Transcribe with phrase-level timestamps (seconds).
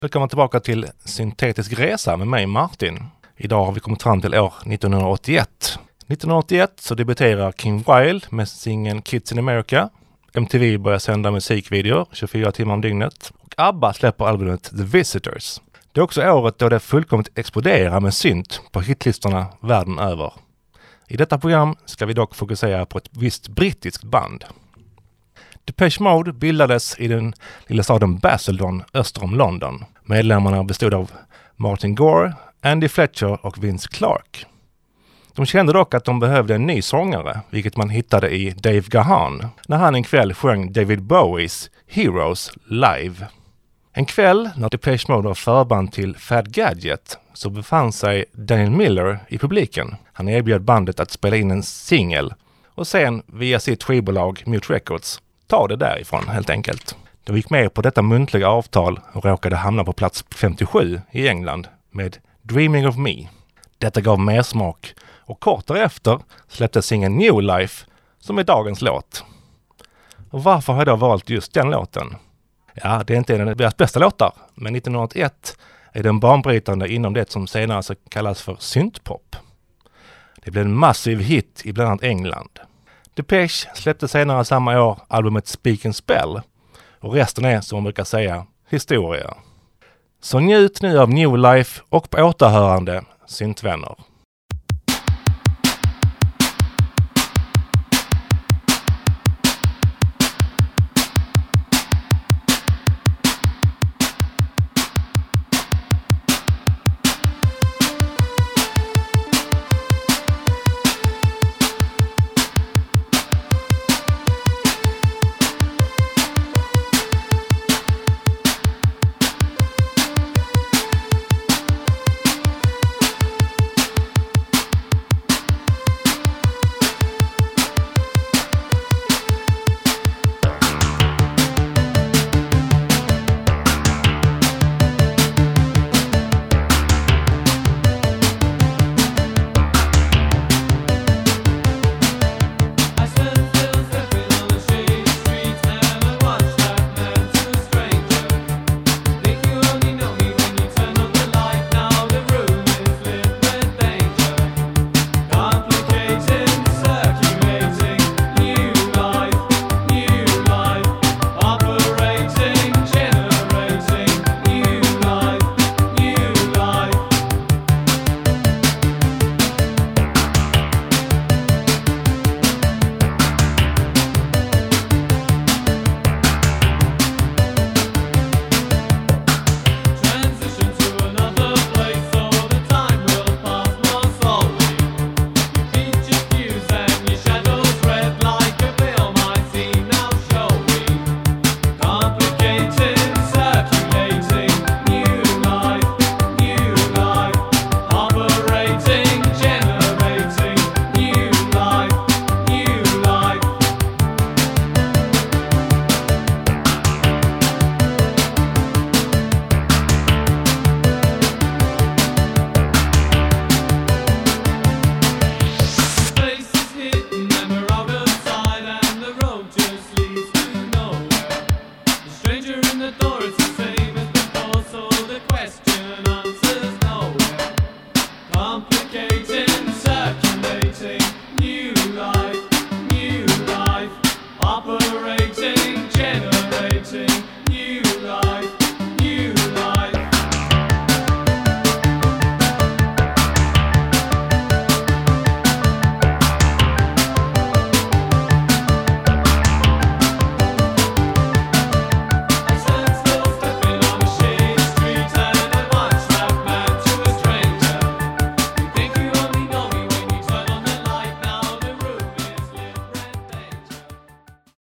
[0.00, 3.04] Välkommen tillbaka till Syntetisk resa med mig Martin.
[3.36, 5.48] Idag har vi kommit fram till år 1981.
[6.06, 9.90] 1981 så debuterar Kim Wilde med singeln Kids in America.
[10.32, 13.32] MTV börjar sända musikvideor 24 timmar om dygnet.
[13.40, 15.60] Och ABBA släpper albumet The Visitors.
[15.92, 20.32] Det är också året då det fullkomligt exploderar med synt på hitlistorna världen över.
[21.08, 24.44] I detta program ska vi dock fokusera på ett visst brittiskt band.
[25.68, 27.34] Depeche Mode bildades i den
[27.66, 29.84] lilla staden Basildon öster om London.
[30.02, 31.10] Medlemmarna bestod av
[31.56, 34.46] Martin Gore, Andy Fletcher och Vince Clark.
[35.34, 39.46] De kände dock att de behövde en ny sångare, vilket man hittade i Dave Gahan,
[39.66, 43.26] när han en kväll sjöng David Bowies Heroes live.
[43.92, 49.18] En kväll när Depeche Mode var förband till Fad Gadget så befann sig Daniel Miller
[49.28, 49.96] i publiken.
[50.12, 52.34] Han erbjöd bandet att spela in en singel
[52.74, 56.96] och sen via sitt skivbolag Mute Records ta det därifrån helt enkelt.
[57.24, 61.68] De gick med på detta muntliga avtal och råkade hamna på plats 57 i England
[61.90, 63.28] med Dreaming of Me.
[63.78, 66.18] Detta gav mer smak och kort därefter
[66.48, 67.86] släpptes singeln New Life
[68.18, 69.24] som är dagens låt.
[70.30, 72.16] Och varför har jag då valt just den låten?
[72.74, 75.58] Ja, det är inte en av deras bästa låtar, men 1981
[75.92, 79.36] är den banbrytande inom det som senare så kallas för syntpop.
[80.44, 82.60] Det blev en massiv hit i bland annat England.
[83.18, 86.40] Depeche släppte senare samma år albumet Speak and Spell
[87.00, 89.34] och resten är, som man brukar säga, historia.
[90.20, 93.94] Så njut nu av New Life och på återhörande syntvänner.